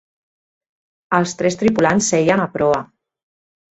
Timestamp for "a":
2.47-2.51